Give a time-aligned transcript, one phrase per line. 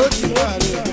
[0.00, 0.89] O que pariu.